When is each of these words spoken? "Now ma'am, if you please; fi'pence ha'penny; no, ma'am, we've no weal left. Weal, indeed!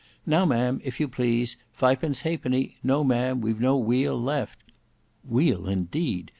"Now 0.25 0.45
ma'am, 0.45 0.81
if 0.83 0.99
you 0.99 1.07
please; 1.07 1.57
fi'pence 1.71 2.21
ha'penny; 2.21 2.77
no, 2.81 3.03
ma'am, 3.03 3.39
we've 3.39 3.59
no 3.59 3.77
weal 3.77 4.19
left. 4.19 4.57
Weal, 5.23 5.67
indeed! 5.69 6.29